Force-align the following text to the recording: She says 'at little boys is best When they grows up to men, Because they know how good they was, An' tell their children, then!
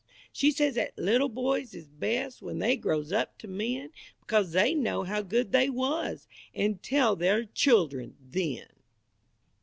She 0.33 0.49
says 0.49 0.77
'at 0.79 0.97
little 0.97 1.29
boys 1.29 1.75
is 1.75 1.87
best 1.87 2.41
When 2.41 2.57
they 2.57 2.75
grows 2.75 3.11
up 3.11 3.37
to 3.37 3.47
men, 3.47 3.91
Because 4.19 4.51
they 4.51 4.73
know 4.73 5.03
how 5.03 5.21
good 5.21 5.51
they 5.51 5.69
was, 5.69 6.25
An' 6.55 6.79
tell 6.81 7.15
their 7.15 7.45
children, 7.45 8.15
then! 8.19 8.65